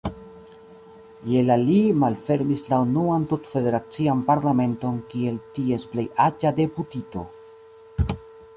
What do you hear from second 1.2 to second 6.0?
Je la li malfermis la unuan tut-federacian parlamenton kiel ties